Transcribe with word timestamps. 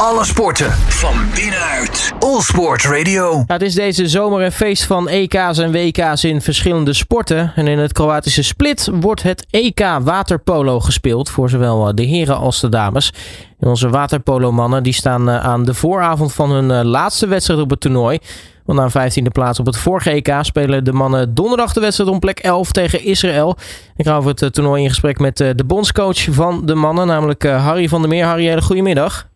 Alle 0.00 0.24
sporten 0.24 0.72
van 0.72 1.14
binnenuit. 1.34 2.12
All 2.18 2.40
Sport 2.40 2.84
Radio. 2.84 3.44
Het 3.46 3.62
is 3.62 3.74
deze 3.74 4.08
zomer 4.08 4.42
een 4.42 4.52
feest 4.52 4.84
van 4.84 5.08
EK's 5.08 5.58
en 5.58 5.72
WK's 5.72 6.24
in 6.24 6.40
verschillende 6.40 6.92
sporten. 6.92 7.52
En 7.54 7.66
in 7.66 7.78
het 7.78 7.92
Kroatische 7.92 8.42
Split 8.42 8.90
wordt 8.92 9.22
het 9.22 9.46
EK 9.50 9.80
waterpolo 10.02 10.80
gespeeld 10.80 11.30
voor 11.30 11.50
zowel 11.50 11.94
de 11.94 12.02
heren 12.02 12.36
als 12.36 12.60
de 12.60 12.68
dames. 12.68 13.12
En 13.60 13.68
onze 13.68 13.88
waterpolomannen 13.88 14.82
die 14.82 14.92
staan 14.92 15.28
eh, 15.28 15.44
aan 15.44 15.64
de 15.64 15.74
vooravond 15.74 16.32
van 16.32 16.50
hun 16.50 16.70
eh, 16.70 16.84
laatste 16.84 17.26
wedstrijd 17.26 17.60
op 17.60 17.70
het 17.70 17.80
toernooi. 17.80 18.18
Want 18.64 18.78
na 18.78 19.02
een 19.02 19.24
15e 19.24 19.32
plaats 19.32 19.58
op 19.58 19.66
het 19.66 19.76
vorige 19.76 20.10
EK 20.10 20.34
spelen 20.40 20.84
de 20.84 20.92
mannen 20.92 21.34
donderdag 21.34 21.72
de 21.72 21.80
wedstrijd 21.80 22.10
om 22.10 22.18
plek 22.18 22.38
11 22.38 22.72
tegen 22.72 23.04
Israël. 23.04 23.56
Ik 23.96 24.06
ga 24.06 24.16
over 24.16 24.30
het 24.30 24.42
eh, 24.42 24.48
toernooi 24.48 24.82
in 24.82 24.88
gesprek 24.88 25.18
met 25.18 25.36
de 25.36 25.64
bondscoach 25.66 26.26
van 26.30 26.66
de 26.66 26.74
mannen, 26.74 27.06
namelijk 27.06 27.42
Harry 27.42 27.88
van 27.88 28.00
der 28.00 28.10
Meer. 28.10 28.24
Harry, 28.24 28.46
hele 28.46 28.62
goedemiddag. 28.62 29.26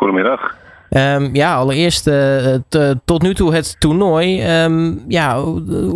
Goedemiddag. 0.00 0.56
Um, 0.90 1.34
ja, 1.34 1.54
allereerst 1.54 2.08
uh, 2.08 2.54
tot 3.04 3.22
nu 3.22 3.34
toe 3.34 3.54
het 3.54 3.80
toernooi. 3.80 4.26
Um, 4.64 5.04
ja, 5.08 5.42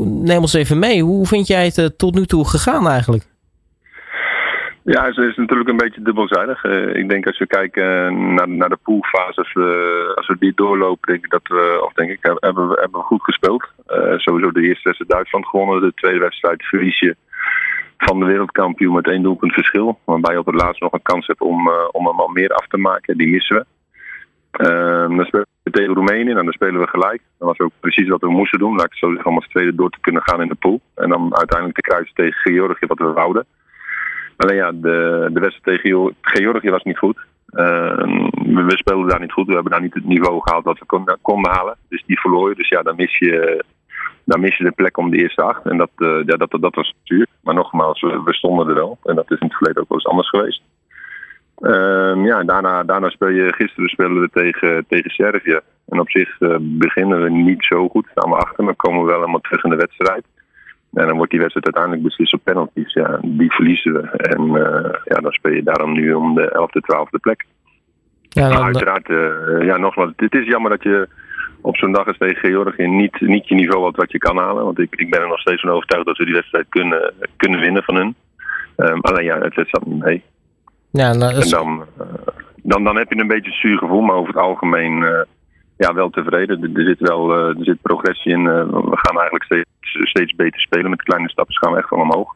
neem 0.04 0.40
ons 0.40 0.54
even 0.54 0.78
mee. 0.78 1.02
Hoe 1.02 1.26
vind 1.26 1.46
jij 1.46 1.64
het 1.64 1.78
uh, 1.78 1.86
tot 1.86 2.14
nu 2.14 2.26
toe 2.26 2.48
gegaan 2.48 2.88
eigenlijk? 2.88 3.24
Ja, 4.82 5.04
het 5.04 5.16
is 5.16 5.36
natuurlijk 5.36 5.68
een 5.68 5.76
beetje 5.76 6.02
dubbelzijdig. 6.02 6.64
Uh, 6.64 6.94
ik 6.94 7.08
denk 7.08 7.26
als 7.26 7.38
we 7.38 7.46
kijken 7.46 7.84
naar, 8.34 8.48
naar 8.48 8.68
de 8.68 8.78
poolfase, 8.82 9.38
als 9.40 9.52
we, 9.52 10.12
als 10.14 10.26
we 10.26 10.36
die 10.38 10.52
doorlopen, 10.54 11.12
denk 11.12 11.24
ik 11.24 11.30
dat 11.30 11.48
we, 11.48 11.82
of 11.84 11.92
denk 11.92 12.10
ik, 12.10 12.18
hebben 12.20 12.68
we, 12.68 12.78
hebben 12.80 13.00
we 13.00 13.06
goed 13.06 13.22
gespeeld. 13.22 13.64
sowieso 14.16 14.52
de 14.52 14.62
eerste 14.62 14.88
wedstrijd 14.88 15.10
Duitsland 15.10 15.46
gewonnen, 15.46 15.80
de 15.80 15.92
tweede 15.94 16.18
wedstrijd 16.18 16.64
verlies 16.64 16.98
je 16.98 17.16
van 17.96 18.20
de 18.20 18.26
wereldkampioen 18.26 18.94
met 18.94 19.08
één 19.08 19.22
doelpunt 19.22 19.52
verschil. 19.52 19.98
Waarbij 20.04 20.32
je 20.32 20.40
op 20.40 20.46
het 20.46 20.62
laatst 20.62 20.80
nog 20.80 20.92
een 20.92 21.02
kans 21.02 21.26
hebt 21.26 21.40
om, 21.40 21.70
om 21.90 22.06
hem 22.06 22.20
al 22.20 22.28
meer 22.28 22.50
af 22.50 22.66
te 22.66 22.76
maken. 22.76 23.16
Die 23.16 23.28
missen 23.28 23.56
we. 23.56 23.64
Uh, 24.58 25.16
dan 25.16 25.24
spelen 25.24 25.46
we 25.62 25.70
tegen 25.70 25.94
Roemenië 25.94 26.30
en 26.30 26.44
dan 26.44 26.52
spelen 26.52 26.80
we 26.80 26.88
gelijk. 26.88 27.22
Dat 27.38 27.48
was 27.48 27.58
ook 27.58 27.72
precies 27.80 28.08
wat 28.08 28.20
we 28.20 28.30
moesten 28.30 28.58
doen. 28.58 28.76
Laat 28.76 28.86
ik 28.86 28.94
zo 28.94 29.06
om 29.22 29.34
als 29.34 29.48
tweede 29.48 29.74
door 29.74 29.90
te 29.90 30.00
kunnen 30.00 30.22
gaan 30.22 30.42
in 30.42 30.48
de 30.48 30.54
pool. 30.54 30.80
En 30.94 31.08
dan 31.08 31.36
uiteindelijk 31.36 31.80
te 31.80 31.88
kruisen 31.90 32.14
tegen 32.14 32.52
Georgië, 32.52 32.86
wat 32.86 32.98
we 32.98 33.12
wouden. 33.12 33.46
Alleen 34.36 34.56
ja, 34.56 34.72
de, 34.72 35.30
de 35.32 35.40
wedstrijd 35.40 35.82
tegen 35.82 36.14
Georgië 36.20 36.70
was 36.70 36.82
niet 36.82 36.98
goed. 36.98 37.16
Uh, 37.50 37.96
we 38.34 38.76
speelden 38.76 39.08
daar 39.08 39.20
niet 39.20 39.32
goed. 39.32 39.46
We 39.46 39.52
hebben 39.52 39.72
daar 39.72 39.80
niet 39.80 39.94
het 39.94 40.04
niveau 40.04 40.40
gehaald 40.42 40.64
wat 40.64 40.78
we 40.78 40.84
konden, 40.84 41.18
konden 41.22 41.52
halen. 41.52 41.76
Dus 41.88 42.04
die 42.06 42.20
verloor 42.20 42.48
je. 42.48 42.54
Dus 42.54 42.68
ja, 42.68 42.82
dan 42.82 42.96
mis 42.96 43.18
je, 43.18 43.64
dan 44.24 44.40
mis 44.40 44.56
je 44.56 44.64
de 44.64 44.70
plek 44.70 44.96
om 44.96 45.10
de 45.10 45.16
eerste 45.16 45.42
acht. 45.42 45.66
En 45.66 45.76
dat, 45.76 45.90
uh, 45.96 46.24
ja, 46.24 46.36
dat, 46.36 46.56
dat 46.60 46.74
was 46.74 46.94
zuur. 47.02 47.26
Maar 47.40 47.54
nogmaals, 47.54 48.00
we, 48.00 48.22
we, 48.24 48.34
stonden 48.34 48.68
er 48.68 48.74
wel. 48.74 48.98
En 49.04 49.14
dat 49.14 49.30
is 49.30 49.38
in 49.38 49.46
het 49.46 49.56
verleden 49.56 49.82
ook 49.82 49.88
wel 49.88 49.98
eens 49.98 50.06
anders 50.06 50.28
geweest. 50.28 50.62
Uh, 51.60 52.24
ja, 52.24 52.44
daarna, 52.44 52.82
daarna 52.82 53.08
speel 53.08 53.28
je, 53.28 53.52
gisteren 53.52 53.88
spelen 53.88 54.20
we 54.20 54.28
tegen, 54.32 54.84
tegen 54.88 55.10
Servië. 55.10 55.60
En 55.88 56.00
op 56.00 56.10
zich 56.10 56.40
uh, 56.40 56.56
beginnen 56.60 57.22
we 57.22 57.30
niet 57.30 57.64
zo 57.64 57.88
goed, 57.88 58.06
staan 58.10 58.30
we 58.30 58.36
achter, 58.36 58.64
maar 58.64 58.74
komen 58.74 59.00
we 59.00 59.06
wel 59.06 59.18
helemaal 59.18 59.40
terug 59.40 59.64
in 59.64 59.70
de 59.70 59.76
wedstrijd. 59.76 60.24
En 60.92 61.06
dan 61.06 61.16
wordt 61.16 61.30
die 61.30 61.40
wedstrijd 61.40 61.66
uiteindelijk 61.66 62.02
beslist 62.02 62.34
op 62.34 62.40
penalties. 62.44 62.92
Ja, 62.92 63.18
die 63.22 63.52
verliezen 63.52 63.92
we. 63.92 64.00
En 64.10 64.42
uh, 64.42 64.94
ja, 65.04 65.20
dan 65.20 65.32
speel 65.32 65.52
je 65.52 65.62
daarom 65.62 65.92
nu 65.92 66.12
om 66.12 66.34
de 66.34 66.68
11e, 66.68 66.94
12e 66.94 67.20
plek. 67.20 67.44
Ja, 68.28 68.48
dan... 68.48 68.62
uiteraard, 68.62 69.08
uh, 69.08 69.66
ja, 69.66 69.76
nogmaals, 69.76 70.12
het 70.16 70.34
is 70.34 70.46
jammer 70.46 70.70
dat 70.70 70.82
je 70.82 71.08
op 71.60 71.76
zo'n 71.76 71.92
dag 71.92 72.06
als 72.06 72.18
tegen 72.18 72.50
Georgië 72.50 72.86
niet, 72.86 73.20
niet 73.20 73.48
je 73.48 73.54
niveau 73.54 73.82
had 73.82 73.96
wat 73.96 74.12
je 74.12 74.18
kan 74.18 74.38
halen. 74.38 74.64
Want 74.64 74.78
ik, 74.78 74.94
ik 74.94 75.10
ben 75.10 75.20
er 75.20 75.28
nog 75.28 75.40
steeds 75.40 75.60
van 75.60 75.70
overtuigd 75.70 76.06
dat 76.06 76.16
we 76.16 76.24
die 76.24 76.34
wedstrijd 76.34 76.66
kunnen, 76.68 77.12
kunnen 77.36 77.60
winnen 77.60 77.82
van 77.82 77.94
hun. 77.94 78.14
Um, 78.76 79.00
alleen 79.00 79.24
ja, 79.24 79.38
het 79.38 79.68
zat 79.68 79.86
niet 79.86 80.04
mee. 80.04 80.22
Ja, 81.00 81.12
nou, 81.12 81.34
En 81.34 81.48
dan, 81.48 81.86
uh, 82.00 82.06
dan, 82.62 82.84
dan 82.84 82.96
heb 82.96 83.12
je 83.12 83.20
een 83.20 83.26
beetje 83.26 83.50
een 83.50 83.56
zuur 83.56 83.78
gevoel, 83.78 84.00
maar 84.00 84.16
over 84.16 84.34
het 84.34 84.42
algemeen 84.42 85.02
uh, 85.02 85.22
ja, 85.76 85.94
wel 85.94 86.10
tevreden. 86.10 86.62
Er, 86.62 86.80
er 86.80 86.84
zit 86.84 87.00
wel 87.00 87.38
uh, 87.38 87.58
er 87.58 87.64
zit 87.64 87.82
progressie 87.82 88.32
in. 88.32 88.44
we 88.44 88.96
gaan 88.96 89.18
eigenlijk 89.18 89.44
steeds, 89.44 89.68
steeds 89.80 90.34
beter 90.34 90.60
spelen. 90.60 90.90
Met 90.90 91.02
kleine 91.02 91.30
stappen 91.30 91.54
gaan 91.54 91.72
we 91.72 91.78
echt 91.78 91.88
van 91.88 92.00
omhoog. 92.00 92.34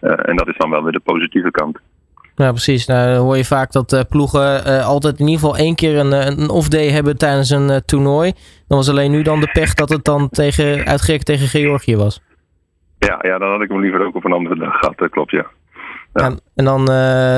en 0.00 0.36
dat 0.36 0.48
is 0.48 0.56
dan 0.56 0.70
wel 0.70 0.82
weer 0.82 0.92
de 0.92 1.00
positieve 1.00 1.50
kant. 1.50 1.78
Ja, 2.36 2.50
precies. 2.50 2.86
Nou, 2.86 3.14
dan 3.14 3.24
hoor 3.24 3.36
je 3.36 3.44
vaak 3.44 3.72
dat 3.72 4.06
ploegen 4.08 4.64
altijd 4.84 5.18
in 5.18 5.26
ieder 5.26 5.40
geval 5.40 5.56
één 5.56 5.74
keer 5.74 5.98
een, 5.98 6.12
een 6.12 6.50
off-day 6.50 6.88
hebben 6.90 7.18
tijdens 7.18 7.50
een 7.50 7.82
toernooi. 7.84 8.32
Dan 8.68 8.78
was 8.78 8.90
alleen 8.90 9.10
nu 9.10 9.22
dan 9.22 9.40
de 9.40 9.50
pech 9.52 9.74
dat 9.74 9.88
het 9.88 10.04
dan 10.04 10.28
tegen, 10.28 10.86
uitgerekend 10.86 11.26
tegen 11.26 11.48
Georgië 11.48 11.96
was. 11.96 12.22
Ja, 12.98 13.18
ja, 13.22 13.38
dan 13.38 13.50
had 13.50 13.62
ik 13.62 13.68
hem 13.68 13.80
liever 13.80 14.06
ook 14.06 14.14
op 14.14 14.24
een 14.24 14.32
andere 14.32 14.58
dag 14.58 14.78
gehad. 14.78 14.98
Dat 14.98 15.10
klopt, 15.10 15.30
ja. 15.30 15.46
Ja. 16.14 16.24
En, 16.24 16.40
en, 16.54 16.64
dan, 16.64 16.80
uh, 16.80 16.86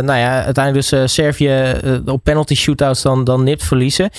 nou 0.08 0.18
ja, 0.18 0.42
uiteindelijk 0.44 0.88
dus 0.88 0.92
uh, 0.92 1.06
Servië 1.06 1.74
uh, 1.84 2.12
op 2.14 2.24
penalty 2.24 2.54
shootouts 2.54 3.02
dan, 3.02 3.24
dan 3.24 3.44
nipt 3.44 3.64
verliezen. 3.64 4.10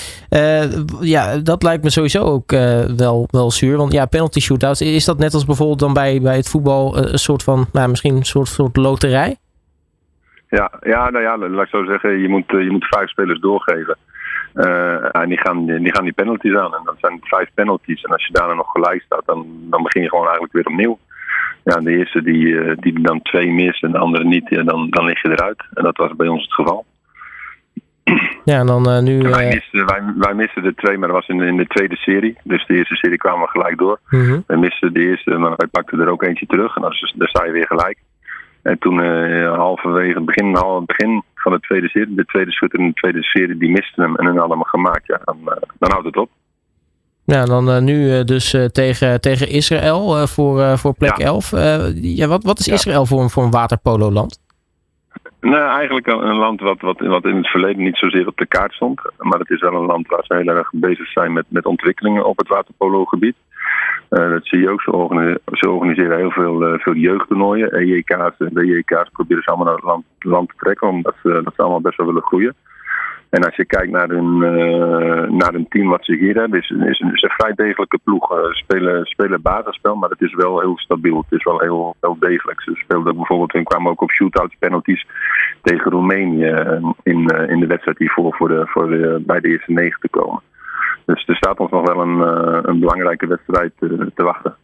ja, 1.01 1.38
dat 1.38 1.63
lijkt 1.63 1.84
me 1.84 1.90
sowieso 1.90 2.23
ook 2.23 2.51
wel, 2.97 3.28
wel 3.31 3.51
zuur. 3.51 3.78
Want 3.78 3.91
ja, 3.94 4.06
penalty 4.06 4.40
shootouts, 4.40 4.81
is 4.81 5.06
dat 5.06 5.17
net 5.17 5.34
als 5.34 5.46
bijvoorbeeld 5.46 5.79
dan 5.79 5.94
bij, 5.94 6.22
bij 6.22 6.35
het 6.35 6.50
voetbal 6.50 6.97
een 6.97 7.19
soort 7.19 7.44
van, 7.44 7.66
nou, 7.72 7.90
misschien 7.90 8.16
een 8.16 8.25
soort, 8.25 8.47
soort 8.47 8.75
loterij? 8.75 9.35
Ja, 10.50 10.72
ja, 10.81 11.09
nou 11.09 11.23
ja, 11.23 11.38
laat 11.38 11.63
ik 11.63 11.69
zo 11.69 11.84
zeggen, 11.85 12.19
je 12.19 12.29
moet, 12.29 12.46
je 12.47 12.72
moet 12.72 12.85
vijf 12.85 13.09
spelers 13.09 13.40
doorgeven. 13.40 13.97
en 15.12 15.29
die 15.29 15.40
gaan, 15.40 15.66
die 15.66 15.94
gaan 15.96 16.03
die 16.03 16.13
penalties 16.13 16.56
aan. 16.56 16.75
En 16.75 16.81
dat 16.84 16.96
zijn 17.00 17.19
vijf 17.22 17.50
penalties. 17.53 18.01
En 18.01 18.12
als 18.12 18.25
je 18.25 18.34
daarna 18.34 18.53
nog 18.53 18.72
gelijk 18.72 19.01
staat, 19.01 19.25
dan, 19.25 19.46
dan 19.69 19.84
begin 19.84 20.01
je 20.01 20.09
gewoon 20.09 20.25
eigenlijk 20.25 20.53
weer 20.53 20.66
opnieuw 20.66 21.00
ja, 21.69 21.79
de 21.79 21.97
eerste 21.97 22.22
die, 22.22 22.59
eh, 22.59 22.78
die 22.79 23.01
dan 23.01 23.22
twee 23.22 23.51
mist 23.51 23.83
en 23.83 23.91
de 23.91 23.97
andere 23.97 24.23
niet, 24.23 24.50
ja, 24.50 24.63
dan, 24.63 24.89
dan 24.89 25.05
lig 25.05 25.22
je 25.22 25.29
eruit. 25.29 25.63
En 25.73 25.83
dat 25.83 25.97
was 25.97 26.16
bij 26.16 26.28
ons 26.28 26.41
het 26.41 26.53
geval. 26.53 26.85
Ja, 28.45 28.59
en 28.59 28.66
dan 28.66 28.89
uh, 28.89 29.00
nu... 29.00 29.19
Wij, 29.22 29.47
misten, 29.47 29.85
wij, 29.85 30.01
wij 30.17 30.33
misten 30.33 30.63
de 30.63 30.73
twee, 30.73 30.97
maar 30.97 31.07
dat 31.07 31.17
was 31.17 31.28
in, 31.28 31.41
in 31.41 31.57
de 31.57 31.67
tweede 31.67 31.95
serie. 31.95 32.38
Dus 32.44 32.66
de 32.66 32.73
eerste 32.73 32.95
serie 32.95 33.17
kwamen 33.17 33.41
we 33.41 33.47
gelijk 33.47 33.78
door. 33.78 34.00
Mm 34.09 34.44
Wij 34.47 34.57
misten 34.57 34.94
de 34.94 35.07
eerste, 35.07 35.38
maar 35.38 35.53
wij 35.55 35.67
pakten 35.67 36.00
er 36.00 36.09
ook 36.09 36.23
eentje 36.23 36.45
terug. 36.45 36.75
En 36.75 36.81
dan, 36.81 36.94
dan 37.16 37.28
sta 37.28 37.45
je 37.45 37.51
weer 37.51 37.67
gelijk. 37.67 37.97
En 38.61 38.78
toen 38.79 38.99
uh, 38.99 39.55
halverwege 39.55 40.22
begin, 40.22 40.55
half, 40.55 40.85
begin 40.85 41.23
van 41.35 41.51
de 41.51 41.59
tweede 41.59 41.88
serie, 41.88 42.16
de 42.16 42.25
tweede 42.25 42.51
schutter 42.51 42.79
in 42.79 42.88
de 42.88 42.94
tweede 42.94 43.23
serie, 43.23 43.57
die 43.57 43.72
misten 43.72 44.03
hem 44.03 44.16
en 44.16 44.25
dan 44.25 44.38
hadden 44.38 44.57
hem 44.57 44.66
gemaakt. 44.66 45.07
Ja, 45.07 45.19
dan, 45.23 45.38
dan 45.79 45.91
houdt 45.91 46.05
het 46.05 46.17
op. 46.17 46.29
Ja, 47.33 47.45
dan 47.45 47.69
uh, 47.69 47.79
nu 47.79 47.95
uh, 48.11 48.23
dus 48.23 48.53
uh, 48.53 48.65
tegen, 48.65 49.21
tegen 49.21 49.49
Israël 49.49 50.27
voor, 50.27 50.77
voor 50.77 50.93
plek 50.93 51.17
ja. 51.17 51.25
11. 51.25 51.51
ja, 51.95 52.27
wat, 52.27 52.43
wat 52.43 52.59
is 52.59 52.67
Israël 52.67 53.05
voor, 53.05 53.29
voor 53.29 53.43
een 53.43 53.51
waterpolo-land? 53.51 54.39
Nou, 55.41 55.77
eigenlijk 55.77 56.07
een 56.07 56.37
land 56.37 56.61
wat, 56.61 56.81
wat, 56.81 56.99
wat 56.99 57.25
in 57.25 57.35
het 57.35 57.47
verleden 57.47 57.83
niet 57.83 57.97
zozeer 57.97 58.27
op 58.27 58.37
de 58.37 58.45
kaart 58.45 58.73
stond. 58.73 59.01
Maar 59.17 59.39
het 59.39 59.49
is 59.49 59.61
wel 59.61 59.73
een 59.73 59.85
land 59.85 60.07
waar 60.07 60.23
ze 60.23 60.35
heel 60.35 60.47
erg 60.47 60.69
bezig 60.71 61.07
zijn 61.07 61.33
met, 61.33 61.45
met 61.47 61.66
ontwikkelingen 61.66 62.25
op 62.25 62.37
het 62.37 62.47
waterpolo-gebied. 62.47 63.35
dat 64.09 64.45
zie 64.45 64.59
je 64.59 64.69
ook. 64.69 64.81
Ze, 64.81 64.91
organiseren, 64.91 65.41
ze 65.51 65.69
organiseren 65.69 66.17
heel 66.17 66.31
veel, 66.31 66.77
veel 66.79 66.95
jeugdtoernooien. 66.95 67.71
EJK's 67.71 68.37
en 68.37 68.53
WJK's 68.53 69.09
proberen 69.11 69.43
ze 69.43 69.49
allemaal 69.49 69.66
naar 69.66 69.75
het 69.75 69.83
land, 69.83 70.05
land 70.19 70.49
te 70.49 70.55
trekken. 70.57 70.87
Omdat 70.87 71.16
ze, 71.23 71.41
dat 71.43 71.53
ze 71.55 71.61
allemaal 71.61 71.81
best 71.81 71.97
wel 71.97 72.07
willen 72.07 72.23
groeien. 72.25 72.55
En 73.29 73.43
als 73.45 73.55
je 73.55 73.65
kijkt 73.65 73.91
naar 73.91 74.07
hun, 74.07 74.35
uh, 74.35 75.29
naar 75.29 75.51
hun 75.53 75.67
team 75.69 75.89
wat 75.89 76.05
ze 76.05 76.15
hier 76.15 76.35
hebben, 76.35 76.59
is, 76.59 76.69
is, 76.69 76.99
een 76.99 77.29
vrij 77.29 77.53
degelijke 77.53 77.99
ploeg. 78.03 78.31
Uh, 78.31 78.38
spelen, 78.51 79.05
spelen 79.05 79.41
basisspel, 79.41 79.95
maar 79.95 80.09
het 80.09 80.21
is 80.21 80.33
wel 80.33 80.59
heel 80.59 80.77
stabiel. 80.77 81.17
Het 81.17 81.39
is 81.39 81.43
wel 81.43 81.59
heel, 81.59 81.95
heel 82.01 82.17
degelijk. 82.19 82.61
Ze 82.61 82.71
speelden 82.75 83.16
bijvoorbeeld, 83.16 83.51
hun 83.51 83.63
kwamen 83.63 83.91
ook 83.91 84.01
op 84.01 84.11
shootouts 84.11 84.55
penalties 84.59 85.05
tegen 85.61 85.91
Roemenië 85.91 86.45
eh, 86.45 86.91
in, 87.03 87.25
in 87.47 87.59
de 87.59 87.67
wedstrijd 87.67 87.97
hiervoor 87.97 88.35
voor 88.35 88.47
de, 88.47 88.63
voor 88.66 88.89
de, 88.89 89.23
bij 89.25 89.39
de 89.39 89.47
eerste 89.47 89.71
negen 89.71 89.99
te 90.01 90.09
komen. 90.09 90.41
Dus 91.05 91.27
er 91.27 91.35
staat 91.35 91.59
ons 91.59 91.71
nog 91.71 91.87
wel 91.87 92.01
een, 92.01 92.19
een 92.69 92.79
belangrijke 92.79 93.27
wedstrijd 93.27 93.71
te 94.16 94.23
wachten. 94.23 94.55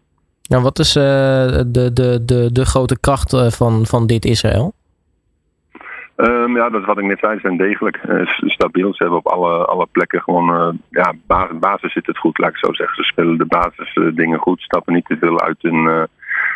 Nou, 0.50 0.64
wat 0.64 0.80
is 0.80 0.94
de, 0.94 1.70
de, 1.94 2.26
de, 2.26 2.50
de 2.52 2.66
grote 2.66 3.00
kracht 3.00 3.56
van, 3.56 3.86
van 3.86 4.08
dit 4.08 4.26
Israël? 4.26 4.74
Um, 6.24 6.56
ja, 6.56 6.70
dat 6.70 6.82
is 6.82 6.88
wat 6.88 6.98
ik 6.98 7.06
net 7.06 7.20
zei. 7.20 7.34
Ze 7.34 7.40
zijn 7.40 7.58
degelijk 7.58 8.04
uh, 8.10 8.28
stabiel. 8.46 8.94
Ze 8.94 9.04
hebben 9.04 9.20
op 9.20 9.28
alle, 9.28 9.66
alle 9.66 9.88
plekken 9.92 10.22
gewoon... 10.22 10.50
Uh, 10.50 10.70
ja, 10.90 11.14
basis, 11.28 11.60
basis 11.60 11.94
zit 11.94 12.06
het 12.06 12.18
goed, 12.18 12.38
laat 12.38 12.50
ik 12.50 12.58
zo 12.58 12.74
zeggen. 12.74 12.96
Ze 12.96 13.12
spelen 13.12 13.38
de 13.38 13.46
basisdingen 13.46 14.40
goed. 14.40 14.62
Stappen 14.62 14.94
niet 14.94 15.06
te 15.06 15.18
veel 15.18 15.42
uit 15.42 15.62
hun, 15.62 15.88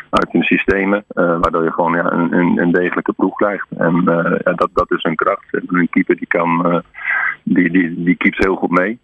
uit 0.10 0.32
hun 0.32 0.44
systemen. 0.44 1.04
waardoor 1.14 1.64
je 1.64 1.72
gewoon 1.72 1.94
ja, 1.94 2.12
een, 2.12 2.34
een, 2.34 2.58
een 2.58 2.72
degelijke 2.72 3.14
ploeg 3.14 3.36
krijgt. 3.36 3.68
En 3.78 4.02
ja, 4.44 4.54
dat, 4.54 4.70
dat 4.74 4.92
is 4.92 5.04
hun 5.04 5.16
kracht. 5.16 5.46
Een 5.52 5.90
keeper 5.90 6.16
die 6.16 6.28
kan... 6.28 6.84
die, 7.44 7.72
die, 7.72 8.04
die 8.04 8.16
keept 8.16 8.38
heel 8.38 8.56
goed 8.56 8.72
mee. 8.72 9.00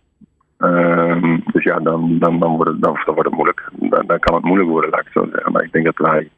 Ehm, 0.57 1.37
dus 1.51 1.63
ja, 1.63 1.79
dan, 1.79 2.19
dan, 2.19 2.39
dan, 2.39 2.55
wordt 2.55 2.71
het, 2.71 2.81
dan, 2.81 2.97
dan 3.05 3.13
wordt 3.13 3.29
het 3.29 3.37
moeilijk. 3.37 3.69
Dan, 3.71 4.03
dan 4.07 4.19
kan 4.19 4.35
het 4.35 4.43
moeilijk 4.43 4.69
worden, 4.69 4.89
laat 4.89 5.05
ik 5.05 5.11
zo 5.11 5.27
zeggen. 5.31 5.51
Maar 5.51 5.63
ik 5.63 5.71
denk 5.71 5.85
dat 5.85 5.97
wij 5.97 6.19
eh, 6.19 6.29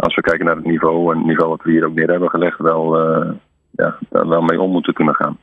als 0.00 0.14
we 0.14 0.20
kijken 0.20 0.44
naar 0.44 0.56
het 0.56 0.64
niveau 0.64 1.12
en 1.12 1.18
het 1.18 1.26
niveau 1.26 1.50
wat 1.50 1.62
we 1.62 1.70
hier 1.70 1.86
ook 1.86 1.94
neer 1.94 2.10
hebben 2.10 2.30
gelegd, 2.30 2.58
wel, 2.58 3.00
uh, 3.00 3.30
ja, 3.70 3.96
daar 4.10 4.28
wel 4.28 4.42
mee 4.42 4.60
om 4.60 4.70
moeten 4.70 4.94
kunnen 4.94 5.14
gaan. 5.14 5.38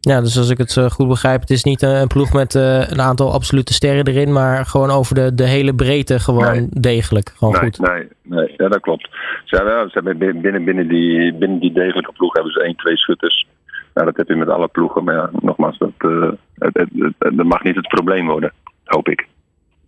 Ja, 0.00 0.20
dus 0.20 0.38
als 0.38 0.50
ik 0.50 0.58
het 0.58 0.76
eh, 0.76 0.90
goed 0.90 1.08
begrijp, 1.08 1.40
het 1.40 1.50
is 1.50 1.64
niet 1.64 1.82
een 1.82 2.06
ploeg 2.06 2.32
met 2.32 2.54
een 2.54 3.00
aantal 3.00 3.32
absolute 3.32 3.72
sterren 3.72 4.06
erin, 4.06 4.32
maar 4.32 4.64
gewoon 4.64 4.90
over 4.90 5.14
de, 5.14 5.34
de 5.34 5.46
hele 5.46 5.74
breedte 5.74 6.18
gewoon 6.18 6.52
nee. 6.52 6.68
degelijk. 6.70 7.32
Gewoon 7.36 7.52
nee, 7.52 7.62
goed. 7.62 7.78
Nee, 7.78 8.08
nee, 8.22 8.54
ja, 8.56 8.68
dat 8.68 8.80
klopt. 8.80 9.08
Ze 9.44 9.56
hebben, 9.56 9.90
ze 9.90 10.00
hebben 10.02 10.18
binnen, 10.40 10.64
binnen, 10.64 10.88
die, 10.88 11.34
binnen 11.34 11.58
die 11.58 11.72
degelijke 11.72 12.12
ploeg 12.12 12.34
hebben 12.34 12.52
ze 12.52 12.62
één, 12.62 12.76
twee 12.76 12.96
schutters 12.96 13.46
Ja, 13.94 14.04
dat 14.04 14.16
heb 14.16 14.28
je 14.28 14.36
met 14.36 14.48
alle 14.48 14.68
ploegen. 14.68 15.04
Maar 15.04 15.14
ja, 15.14 15.30
nogmaals, 15.40 15.78
dat, 15.78 15.90
uh, 15.98 16.30
het, 16.58 16.76
het, 16.76 17.14
het, 17.18 17.42
mag 17.44 17.62
niet 17.62 17.76
het 17.76 17.88
probleem 17.88 18.26
worden, 18.26 18.52
hoop 18.84 19.08
ik. 19.08 19.26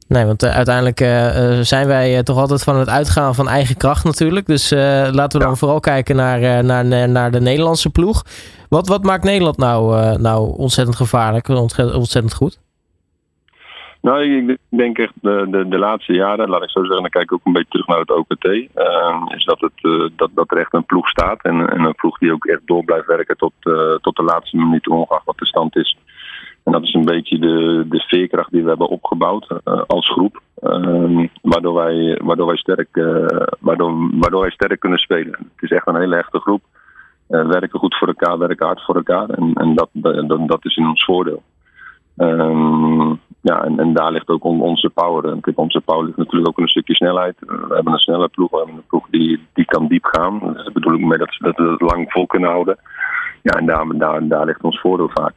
Nee, 0.09 0.25
want 0.25 0.43
uh, 0.43 0.51
uiteindelijk 0.51 1.01
uh, 1.01 1.61
zijn 1.61 1.87
wij 1.87 2.23
toch 2.23 2.37
altijd 2.37 2.65
van 2.65 2.77
het 2.77 2.89
uitgaan 2.89 3.35
van 3.35 3.49
eigen 3.49 3.77
kracht 3.77 4.05
natuurlijk. 4.05 4.47
Dus 4.47 4.71
laten 5.11 5.41
we 5.41 5.47
dan 5.47 5.57
vooral 5.57 5.81
kijken 5.81 6.17
naar, 6.17 6.65
naar, 6.65 7.09
naar 7.09 7.31
de 7.31 7.41
Nederlandse 7.41 7.91
ploeg. 7.91 8.23
Wat, 8.69 8.89
wat 8.89 9.05
maakt 9.05 9.25
Nederland 9.25 9.57
nou, 9.57 9.83
nou 10.21 10.57
ontzettend 10.57 10.97
gevaarlijk, 10.97 11.49
ontzettend 11.49 12.35
goed? 12.35 12.61
Nou, 14.01 14.25
ik 14.25 14.59
denk 14.69 14.99
echt 14.99 15.13
de, 15.15 15.47
de, 15.51 15.69
de, 15.69 15.79
laatste 15.79 16.13
jaren, 16.13 16.49
laat 16.49 16.63
ik 16.63 16.71
zo 16.71 16.81
zeggen, 16.81 17.03
dan 17.03 17.11
kijk 17.11 17.25
ik 17.25 17.33
ook 17.33 17.45
een 17.45 17.53
beetje 17.53 17.71
terug 17.71 17.87
naar 17.87 17.99
het 17.99 18.11
OPT. 18.11 18.45
Is 19.35 19.45
dat, 19.45 19.61
het, 19.61 20.11
dat, 20.17 20.31
dat 20.35 20.51
er 20.51 20.59
echt 20.59 20.75
een 20.75 20.85
ploeg 20.85 21.09
staat. 21.09 21.43
En, 21.43 21.71
en 21.71 21.85
een 21.85 21.95
ploeg 21.95 22.19
die 22.19 22.33
ook 22.33 22.45
echt 22.45 22.61
door 22.65 22.85
blijft 22.85 23.07
werken 23.07 23.37
tot, 23.37 23.53
tot 24.01 24.17
de 24.17 24.23
laatste 24.23 24.57
minuut, 24.57 24.89
ongeacht 24.89 25.25
wat 25.25 25.39
de 25.39 25.47
stand 25.47 25.77
is. 25.77 25.97
En 26.69 26.75
dat 26.75 26.83
is 26.83 26.95
een 26.95 27.05
beetje 27.05 27.39
de, 27.39 27.85
de 27.89 28.01
veerkracht 28.01 28.51
die 28.53 28.63
we 28.63 28.69
hebben 28.69 28.89
opgebouwd 28.89 29.47
als 29.87 30.11
groep. 30.11 30.41
Ehm, 30.63 31.27
waardoor, 31.43 31.75
wij, 31.75 32.21
waardoor, 32.25 32.47
wij 32.47 32.57
sterk, 32.57 32.89
waardoor, 33.61 34.09
waardoor 34.11 34.41
wij 34.41 34.51
sterk 34.51 34.81
kunnen 34.81 34.99
spelen. 34.99 35.33
Het 35.33 35.63
is 35.63 35.71
echt 35.71 35.87
een 35.87 36.01
hele 36.01 36.17
echte 36.17 36.39
groep. 36.39 36.63
werken 37.27 37.79
goed 37.79 37.97
voor 37.97 38.09
elkaar, 38.09 38.39
werken 38.39 38.67
hard 38.67 38.85
voor 38.85 38.97
elkaar. 38.97 39.31
En, 39.31 39.53
en 39.55 39.75
dat, 39.75 39.89
dat, 39.93 40.49
dat 40.49 40.65
is 40.65 40.77
in 40.77 40.89
ons 40.89 41.05
voordeel. 41.05 41.43
Um, 42.17 43.21
ja, 43.41 43.65
en, 43.65 43.79
en, 43.79 43.93
daar 43.93 44.13
ligt 44.13 44.29
ook 44.29 44.45
onze 44.45 44.91
power. 44.91 45.25
En 45.25 45.41
onze 45.55 45.81
power 45.81 46.05
ligt 46.05 46.17
natuurlijk 46.17 46.49
ook 46.49 46.57
in 46.57 46.63
een 46.63 46.69
stukje 46.69 46.95
snelheid. 46.95 47.37
We 47.39 47.75
hebben 47.75 47.93
een 47.93 47.99
snelle 47.99 48.29
ploeg, 48.29 48.51
we 48.51 48.57
hebben 48.57 48.77
een 48.77 48.87
ploeg 48.87 49.07
die, 49.11 49.47
die 49.53 49.65
kan 49.65 49.87
diep 49.87 50.05
gaan. 50.05 50.39
Dat 50.55 50.73
bedoel 50.73 50.95
ik 50.95 51.05
mee 51.05 51.19
dat, 51.19 51.37
dat 51.39 51.57
we 51.57 51.71
het 51.71 51.93
lang 51.93 52.13
vol 52.13 52.27
kunnen 52.27 52.51
houden. 52.51 52.79
Ja, 53.43 53.53
en 53.53 53.67
daar, 53.67 53.87
daar, 53.97 54.29
daar 54.29 54.45
ligt 54.45 54.63
ons 54.63 54.81
voordeel 54.81 55.11
vaak. 55.15 55.35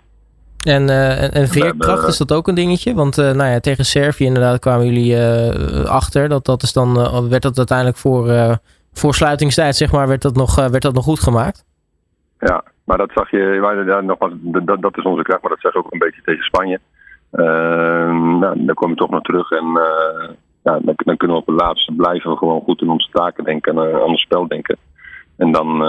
En, 0.67 0.87
uh, 0.87 1.23
en, 1.23 1.31
en 1.31 1.47
veerkracht, 1.47 2.07
is 2.07 2.17
dat 2.17 2.33
ook 2.33 2.47
een 2.47 2.55
dingetje? 2.55 2.93
Want 2.93 3.17
uh, 3.17 3.31
nou 3.31 3.49
ja, 3.49 3.59
tegen 3.59 3.85
Servië 3.85 4.25
inderdaad 4.25 4.59
kwamen 4.59 4.85
jullie 4.85 5.15
uh, 5.15 5.85
achter. 5.85 6.29
Dat, 6.29 6.45
dat 6.45 6.63
is 6.63 6.73
dan, 6.73 6.93
werd 7.29 7.41
dat 7.41 7.57
uiteindelijk 7.57 7.97
voor, 7.97 8.25
voor 8.93 9.13
sluitingstijd, 9.13 9.75
zeg 9.75 9.91
maar, 9.91 10.07
werd 10.07 10.21
dat, 10.21 10.35
nog, 10.35 10.55
werd 10.55 10.81
dat 10.81 10.93
nog 10.93 11.03
goed 11.03 11.19
gemaakt? 11.19 11.65
Ja, 12.39 12.63
maar 12.83 12.97
dat 12.97 13.11
zag 13.13 13.31
je, 13.31 13.83
ja, 13.85 14.01
nogmaals, 14.01 14.33
dat, 14.41 14.81
dat 14.81 14.97
is 14.97 15.03
onze 15.03 15.21
kracht, 15.21 15.41
maar 15.41 15.51
dat 15.51 15.59
zag 15.59 15.73
je 15.73 15.79
ook 15.79 15.93
een 15.93 15.99
beetje 15.99 16.21
tegen 16.21 16.43
Spanje. 16.43 16.79
Uh, 17.33 17.45
nou, 18.39 18.65
dan 18.65 18.75
kom 18.75 18.89
je 18.89 18.95
toch 18.95 19.09
nog 19.09 19.21
terug 19.21 19.51
en 19.51 19.65
ja, 20.63 20.79
dan, 20.79 20.93
dan, 20.95 21.17
kunnen 21.17 21.37
we 21.37 21.41
op 21.41 21.47
het 21.47 21.61
laatste 21.61 21.93
blijven 21.93 22.31
we 22.31 22.37
gewoon 22.37 22.61
goed 22.61 22.81
in 22.81 22.89
onze 22.89 23.09
taken 23.11 23.43
denken 23.43 23.77
en 23.77 24.01
aan 24.01 24.09
het 24.09 24.19
spel 24.19 24.47
denken. 24.47 24.77
En 25.37 25.51
dan, 25.51 25.81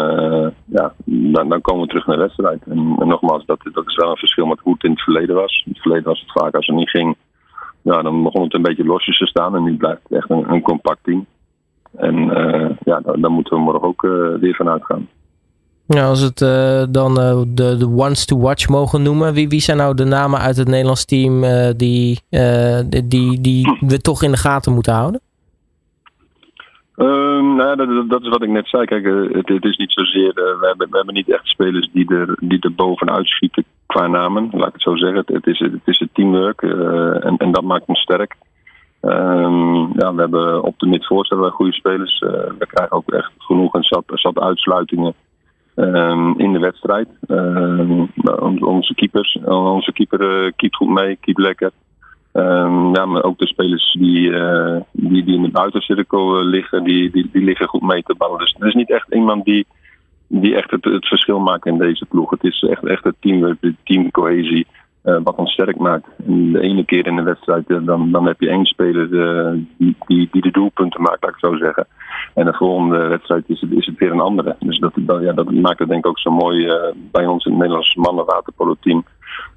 dan, 1.31 1.49
dan, 1.49 1.61
komen 1.61 1.83
we 1.83 1.89
terug 1.89 2.07
naar 2.07 2.17
de 2.17 2.23
wedstrijd. 2.23 2.63
En, 2.69 2.95
nogmaals, 2.99 3.47
dat, 3.47 3.59
dat 3.73 3.87
is 3.87 3.97
wel 3.97 4.11
een 4.11 4.17
verschil 4.17 4.47
met 4.47 4.61
hoe 4.63 4.73
het 4.73 4.85
in 4.85 4.91
het 4.91 5.03
verleden 5.03 5.35
was. 5.35 5.63
In 5.67 5.73
het 5.73 5.81
verleden 5.81 6.05
was 6.05 6.21
het 6.21 6.33
vaak 6.33 6.55
als 6.55 6.67
het 6.67 6.77
niet 6.77 6.91
ging, 6.91 7.17
ja, 7.83 8.03
dan 8.03 8.23
begon 8.23 8.43
het 8.43 8.55
een 8.55 8.63
beetje 8.63 8.85
losjes 8.85 9.19
te 9.19 9.27
staan. 9.27 9.57
En 9.57 9.63
nu 9.63 9.77
blijft 9.77 10.01
het 10.03 10.19
echt 10.19 10.31
een, 10.31 10.53
een 10.53 10.63
compact 10.63 11.05
team. 11.05 11.27
En 11.97 12.15
ja, 12.85 13.01
daar, 13.01 13.31
moeten 13.31 13.57
we 13.57 13.63
morgen 13.63 13.89
ook 13.89 14.03
weer 14.41 14.55
van 14.55 14.69
uitgaan. 14.69 15.09
Ja, 15.87 16.07
als 16.07 16.21
het 16.21 16.41
uh, 16.41 16.83
dan 16.91 17.15
de, 17.15 17.77
de 17.79 17.89
ones 17.97 18.25
to 18.25 18.39
watch 18.39 18.69
mogen 18.69 19.03
noemen, 19.03 19.35
wie, 19.35 19.49
wie 19.49 19.61
zijn 19.61 19.77
nou 19.77 19.95
de 19.95 20.05
namen 20.05 20.41
uit 20.41 20.57
het 20.57 20.69
Nederlands 20.69 21.05
team 21.05 21.45
uh, 21.45 21.71
die, 21.77 22.21
die, 23.05 23.41
die 23.41 23.79
we 23.81 24.01
toch 24.01 24.23
in 24.23 24.31
de 24.31 24.37
gaten 24.37 24.73
moeten 24.73 24.93
houden? 24.93 25.21
Um, 27.03 27.57
nou 27.57 27.77
dat, 27.77 28.09
dat, 28.09 28.23
is 28.23 28.29
wat 28.29 28.43
ik 28.43 28.49
net 28.49 28.69
zei. 28.69 28.85
Kijk, 28.85 29.05
het, 29.35 29.49
het 29.49 29.65
is 29.65 29.77
niet 29.77 29.93
zozeer. 29.93 30.35
we, 30.35 30.67
hebben, 30.67 30.91
we 30.91 30.97
hebben 30.97 31.15
niet 31.15 31.31
echt 31.31 31.47
spelers 31.47 31.89
die 31.93 32.15
er, 32.15 32.37
die 32.41 32.61
er 32.61 32.75
bovenuit 32.75 33.29
schieten 33.29 33.65
qua 33.87 34.07
namen, 34.07 34.49
laat 34.53 34.67
ik 34.67 34.73
het 34.73 34.83
zo 34.83 34.97
zeggen. 34.97 35.23
Het, 35.27 35.47
is, 35.47 35.59
het 35.59 35.81
is 35.85 35.99
het 35.99 36.15
teamwork 36.15 36.63
en, 36.63 37.37
en 37.37 37.53
dat 37.53 37.63
maakt 37.63 37.87
ons 37.87 38.01
sterk. 38.01 38.37
Um, 39.01 39.99
ja, 39.99 40.15
we 40.15 40.21
hebben 40.21 40.63
op 40.63 40.79
de 40.79 40.87
we 40.89 41.51
goede 41.51 41.73
spelers. 41.73 42.19
we 42.59 42.67
krijgen 42.67 42.97
ook 42.97 43.11
echt 43.11 43.33
genoeg 43.39 43.75
en 43.75 43.83
zat, 43.83 44.05
zat 44.07 44.39
uitsluitingen. 44.39 45.15
Um, 45.77 46.39
in 46.39 46.53
de 46.53 46.59
wedstrijd. 46.59 47.09
Onze 48.61 48.95
keepers, 48.95 49.39
onze 49.45 49.93
keeper 49.93 50.53
keept 50.53 50.77
goed 50.77 50.91
mee, 50.91 51.17
keept 51.17 51.39
lekker. 51.39 51.71
Um, 52.33 52.95
ja, 52.95 53.07
maar 53.07 53.23
ook 53.23 53.39
de 53.39 53.47
spelers 53.47 53.93
die, 53.99 54.29
uh, 54.29 54.81
die, 54.93 55.25
die 55.25 55.35
in 55.35 55.43
de 55.43 55.51
buitencirkel 55.51 56.41
uh, 56.41 56.45
liggen, 56.45 56.85
die, 56.85 57.11
die, 57.11 57.29
die 57.33 57.45
liggen 57.45 57.69
goed 57.69 57.83
mee 57.83 58.03
te 58.03 58.15
ballen. 58.19 58.39
Dus 58.39 58.57
er 58.59 58.67
is 58.67 58.75
niet 58.75 58.91
echt 58.91 59.15
iemand 59.15 59.45
die, 59.45 59.67
die 60.27 60.55
echt 60.55 60.71
het, 60.71 60.85
het 60.85 61.07
verschil 61.07 61.39
maakt 61.39 61.67
in 61.67 61.79
deze 61.79 62.07
ploeg. 62.07 62.31
Het 62.31 62.45
is 62.45 62.63
echt, 62.63 62.87
echt 62.87 63.05
het 63.05 63.15
teamwork, 63.21 63.61
de 63.61 63.75
teamcohesie. 63.85 64.67
Uh, 65.05 65.17
wat 65.25 65.37
ons 65.37 65.53
sterk 65.53 65.79
maakt. 65.79 66.07
De 66.17 66.61
ene 66.61 66.85
keer 66.85 67.07
in 67.07 67.17
de 67.17 67.23
wedstrijd, 67.23 67.65
dan, 67.69 68.11
dan 68.11 68.27
heb 68.27 68.41
je 68.41 68.49
één 68.49 68.65
speler 68.65 69.11
die, 69.79 69.97
die, 70.07 70.29
die 70.31 70.43
de 70.43 70.51
doelpunten 70.51 71.03
maakt, 71.03 71.23
laat 71.23 71.33
ik 71.33 71.39
zo 71.39 71.57
zeggen. 71.57 71.87
En 72.35 72.45
de 72.45 72.53
volgende 72.53 73.07
wedstrijd 73.07 73.45
is 73.47 73.61
het, 73.61 73.73
is 73.73 73.87
het 73.87 73.99
weer 73.99 74.11
een 74.11 74.21
andere. 74.21 74.57
Dus 74.59 74.79
dat, 74.79 74.93
dat, 74.97 75.23
ja, 75.23 75.33
dat 75.33 75.51
maakt 75.51 75.79
het 75.79 75.89
denk 75.89 76.05
ik 76.05 76.11
ook 76.11 76.19
zo 76.19 76.31
mooi 76.31 76.73
bij 77.11 77.27
ons 77.27 77.45
in 77.45 77.51
het 77.51 77.61
Nederlandse 77.61 78.01
mannenwaterpolo 78.01 78.75
team. 78.81 79.05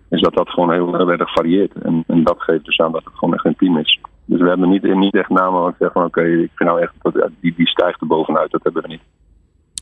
Is 0.10 0.22
dat 0.22 0.34
dat 0.34 0.50
gewoon 0.50 0.72
heel, 0.72 0.96
heel 0.96 1.12
erg 1.12 1.34
varieert. 1.34 1.74
En, 1.74 2.04
en 2.08 2.24
dat 2.24 2.42
geeft 2.42 2.66
dus 2.66 2.80
aan 2.80 2.92
dat 2.92 3.04
het 3.04 3.14
gewoon 3.14 3.34
echt 3.34 3.46
een 3.46 3.56
team 3.56 3.78
is. 3.78 4.00
Dus 4.26 4.40
we 4.40 4.48
hebben 4.48 4.70
niet, 4.70 4.96
niet 4.96 5.16
echt 5.16 5.30
namen 5.30 5.62
waar 5.62 5.70
ik 5.70 5.76
zeg 5.80 5.92
van 5.92 6.06
oké, 6.06 6.20
okay, 6.20 6.32
ik 6.32 6.52
vind 6.56 6.70
nou 6.70 6.82
echt 6.82 6.94
dat 7.02 7.30
die, 7.40 7.54
die 7.58 7.68
stijgt 7.68 8.02
er 8.02 8.08
bovenuit. 8.08 8.52
Dat 8.52 8.64
hebben 8.64 8.82
we 8.82 8.88
niet. 8.88 9.02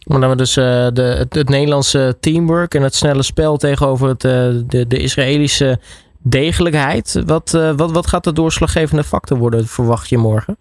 Maar 0.08 0.20
dan 0.20 0.30
we 0.30 0.36
dus 0.36 0.58
uh, 0.58 0.64
de, 0.94 1.02
het, 1.02 1.34
het, 1.34 1.50
Nederlandse 1.50 2.18
teamwork 2.20 2.74
en 2.74 2.81
het 2.81 2.96
snelle 2.96 3.24
spel 3.24 3.58
tegenover 3.58 4.08
het, 4.08 4.24
uh, 4.24 4.31
de, 4.68 4.88
de 4.88 4.98
Israëlische 4.98 5.80
degelijkheid. 6.24 7.24
Wat, 7.26 7.54
uh, 7.56 7.72
wat, 7.72 7.92
wat 7.92 8.08
gaat 8.08 8.24
de 8.24 8.34
doorslaggevende 8.34 9.04
factor 9.04 9.38
worden, 9.38 9.66
verwacht 9.66 10.10
je 10.10 10.18
morgen? 10.18 10.58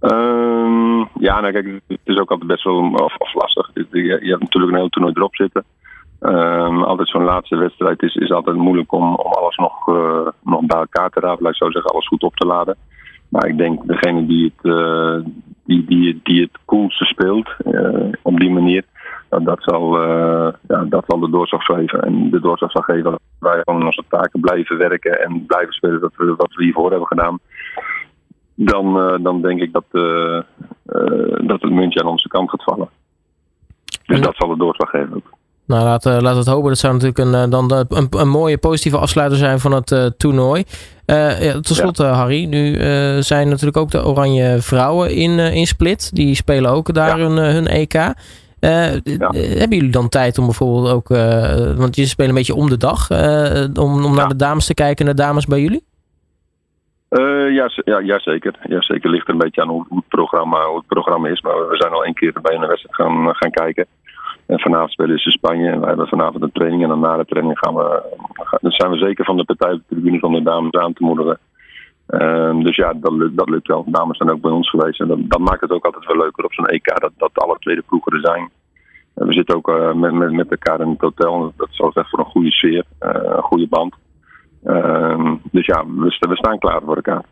Um, 0.00 1.08
ja, 1.18 1.40
nou 1.40 1.52
kijk, 1.52 1.80
het 1.86 1.98
is 2.04 2.18
ook 2.18 2.30
altijd 2.30 2.48
best 2.48 2.64
wel 2.64 2.90
of, 2.92 3.16
of 3.18 3.34
lastig. 3.34 3.70
Je, 3.74 3.86
je, 4.22 4.30
hebt 4.30 4.42
natuurlijk 4.42 4.72
een 4.72 4.78
heel 4.78 4.88
toernooi 4.88 5.14
erop 5.16 5.34
zitten. 5.34 5.64
Um, 6.26 6.82
altijd 6.82 7.08
zo'n 7.08 7.24
laatste 7.24 7.56
wedstrijd 7.56 8.02
is, 8.02 8.14
is 8.14 8.30
altijd 8.30 8.56
moeilijk 8.56 8.92
om, 8.92 9.14
om 9.14 9.32
alles 9.32 9.56
nog, 9.56 9.88
uh, 9.88 10.28
nog 10.42 10.66
bij 10.66 10.78
elkaar 10.78 11.10
te 11.10 11.20
rapen. 11.20 11.42
Laat 11.42 11.52
ik 11.52 11.58
zo 11.58 11.70
zeggen, 11.70 11.90
alles 11.90 12.06
goed 12.06 12.22
op 12.22 12.36
te 12.36 12.46
laden. 12.46 12.76
Maar 13.28 13.46
ik 13.46 13.58
denk 13.58 13.86
degene 13.86 14.26
die 14.26 14.44
het, 14.44 14.72
uh, 14.72 15.16
die, 15.64 15.84
die, 15.84 16.20
die 16.22 16.40
het 16.40 16.58
coolste 16.64 17.04
speelt 17.04 17.48
uh, 17.66 18.12
op 18.22 18.40
die 18.40 18.50
manier, 18.50 18.84
dat, 19.28 19.62
zal, 19.62 20.02
ja, 20.68 20.84
dat 20.84 21.04
zal 21.06 21.18
de 21.18 21.30
doorslag 21.30 21.64
geven. 21.64 22.02
En 22.02 22.30
de 22.30 22.40
doorslag 22.40 22.70
zal 22.70 22.82
geven 22.82 23.04
dat 23.04 23.20
wij 23.38 23.60
gewoon 23.64 23.84
onze 23.84 24.04
taken 24.08 24.40
blijven 24.40 24.78
werken 24.78 25.24
en 25.24 25.46
blijven 25.46 25.72
spelen 25.72 26.00
wat 26.00 26.12
we, 26.16 26.34
wat 26.36 26.54
we 26.54 26.64
hiervoor 26.64 26.90
hebben 26.90 27.08
gedaan 27.08 27.38
dan, 28.54 29.18
dan 29.22 29.42
denk 29.42 29.60
ik 29.60 29.72
dat, 29.72 29.84
dat 31.46 31.62
het 31.62 31.70
muntje 31.70 32.00
aan 32.00 32.10
onze 32.10 32.28
kant 32.28 32.50
gaat 32.50 32.64
vallen. 32.64 32.88
Dus 34.06 34.20
dat 34.20 34.36
zal 34.36 34.48
de 34.48 34.56
doorslag 34.56 34.90
geven 34.90 35.14
ook. 35.14 35.35
Nou, 35.66 35.84
laten 35.84 36.22
laat 36.22 36.36
het 36.36 36.46
hopen. 36.46 36.68
Dat 36.68 36.78
zou 36.78 36.92
natuurlijk 36.92 37.18
een, 37.18 37.50
dan 37.50 37.72
een, 37.88 38.06
een 38.10 38.28
mooie 38.28 38.58
positieve 38.58 38.98
afsluiter 38.98 39.38
zijn 39.38 39.60
van 39.60 39.72
het 39.72 40.14
toernooi. 40.18 40.64
ja, 41.06 41.60
Ten 41.60 41.74
slotte, 41.74 42.04
ja. 42.04 42.12
Harry, 42.12 42.44
nu 42.44 42.74
zijn 43.22 43.48
natuurlijk 43.48 43.76
ook 43.76 43.90
de 43.90 44.06
Oranje 44.06 44.56
Vrouwen 44.60 45.10
in, 45.10 45.38
in 45.38 45.66
Split. 45.66 46.14
Die 46.14 46.34
spelen 46.34 46.70
ook 46.70 46.94
daar 46.94 47.18
ja. 47.18 47.26
hun, 47.26 47.36
hun 47.36 47.66
EK. 47.66 47.92
Hebben 48.60 49.76
jullie 49.76 49.90
dan 49.90 50.08
tijd 50.08 50.38
om 50.38 50.44
bijvoorbeeld 50.44 50.92
ook, 50.92 51.08
want 51.76 51.96
je 51.96 52.06
spelen 52.06 52.30
een 52.30 52.36
beetje 52.36 52.54
om 52.54 52.68
de 52.68 52.76
dag, 52.76 53.10
om, 53.80 54.04
om 54.04 54.14
naar 54.14 54.28
de 54.28 54.36
dames 54.36 54.66
te 54.66 54.74
kijken, 54.74 55.04
naar 55.04 55.14
de 55.14 55.22
dames 55.22 55.44
bij 55.44 55.60
jullie? 55.60 55.84
Uh, 57.10 57.54
ja, 57.54 57.70
ja, 57.84 57.98
ja, 57.98 58.18
zeker. 58.18 58.54
Ja, 58.62 58.82
zeker 58.82 59.10
ligt 59.10 59.26
er 59.26 59.32
een 59.32 59.38
beetje 59.38 59.62
aan 59.62 59.68
hoe, 59.68 59.84
hoe, 59.88 59.98
het 59.98 60.08
programma, 60.08 60.66
hoe 60.66 60.76
het 60.76 60.86
programma 60.86 61.28
is. 61.28 61.40
Maar 61.40 61.68
we 61.68 61.76
zijn 61.76 61.92
al 61.92 62.04
één 62.04 62.14
keer 62.14 62.32
bij 62.42 62.54
een 62.54 62.66
wedstrijd 62.66 62.94
gaan, 62.94 63.34
gaan 63.34 63.50
kijken. 63.50 63.86
En 64.46 64.60
vanavond 64.60 64.90
spelen 64.90 65.18
ze 65.18 65.30
Spanje. 65.30 65.70
En 65.70 65.78
wij 65.78 65.88
hebben 65.88 66.08
vanavond 66.08 66.42
een 66.42 66.52
training. 66.52 66.82
En 66.82 66.88
dan 66.88 67.00
na 67.00 67.16
de 67.16 67.24
training 67.24 67.58
gaan 67.58 67.74
we, 67.74 68.02
dan 68.60 68.70
zijn 68.70 68.90
we 68.90 68.98
zeker 68.98 69.24
van 69.24 69.36
de 69.36 69.44
partij 69.44 69.72
de 69.72 69.82
tribune 69.88 70.18
van 70.18 70.32
de 70.32 70.42
dames 70.42 70.72
aan 70.72 70.92
te 70.92 71.04
moedigen. 71.04 71.38
Uh, 72.08 72.62
dus 72.62 72.76
ja, 72.76 72.92
dat 72.92 73.30
dat 73.32 73.48
lukt 73.48 73.66
wel. 73.66 73.84
De 73.84 73.90
dames 73.90 74.16
zijn 74.16 74.30
ook 74.30 74.40
bij 74.40 74.50
ons 74.50 74.70
geweest. 74.70 75.00
En 75.00 75.26
dat, 75.28 75.38
maakt 75.38 75.60
het 75.60 75.70
ook 75.70 75.84
altijd 75.84 76.06
wel 76.06 76.16
leuker 76.16 76.44
op 76.44 76.52
zo'n 76.52 76.66
EK. 76.66 77.00
Dat, 77.00 77.12
dat 77.16 77.30
alle 77.34 77.56
tweede 77.58 77.82
ploegen 77.82 78.12
er 78.12 78.20
zijn. 78.20 78.50
We 79.14 79.32
zitten 79.32 79.56
ook 79.56 79.68
uh, 79.68 79.92
met, 79.92 80.12
met, 80.12 80.32
met 80.32 80.50
elkaar 80.50 80.80
in 80.80 80.88
het 80.88 81.00
hotel. 81.00 81.52
Dat 81.56 81.68
zorgt 81.70 81.96
echt 81.96 82.10
voor 82.10 82.18
een 82.18 82.24
goede 82.24 82.52
sfeer. 82.52 82.84
Uh, 83.00 83.10
een 83.22 83.42
goede 83.42 83.66
band. 83.68 83.94
Uh, 84.64 85.32
dus 85.50 85.66
ja, 85.66 85.84
we, 85.86 86.16
we, 86.28 86.36
staan 86.36 86.58
klaar 86.58 86.80
voor 86.84 86.96
elkaar. 86.96 87.24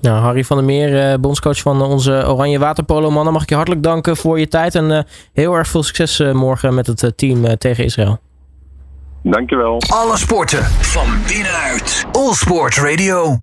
Nou, 0.00 0.20
Harry 0.20 0.44
van 0.44 0.56
der 0.56 0.66
Meer, 0.66 1.12
uh, 1.12 1.18
bondscoach 1.18 1.58
van 1.58 1.82
onze 1.82 2.24
Oranje 2.26 2.58
Waterpolo 2.58 3.10
mannen, 3.10 3.32
mag 3.32 3.42
ik 3.42 3.48
je 3.48 3.54
hartelijk 3.54 3.82
danken 3.82 4.16
voor 4.16 4.38
je 4.38 4.48
tijd 4.48 4.74
en 4.74 4.90
uh, 4.90 4.98
heel 5.32 5.54
erg 5.54 5.68
veel 5.68 5.82
succes 5.82 6.20
uh, 6.20 6.32
morgen 6.32 6.74
met 6.74 6.86
het 6.86 7.12
team 7.16 7.58
tegen 7.58 7.84
Israël. 7.84 8.18
Dankjewel. 9.22 9.82
Alle 9.88 10.16
sporten 10.16 10.64
van 10.64 11.06
binnenuit. 11.26 12.06
All 12.12 12.32
Sport 12.32 12.76
Radio. 12.76 13.36